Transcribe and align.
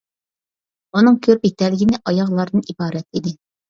ئۇنىڭ 0.95 1.21
كۆرۈپ 1.29 1.47
يېتەلىگىنى 1.51 2.03
ئاياغلاردىن 2.09 2.69
ئىبارەت 2.71 3.11
ئىدى. 3.25 3.41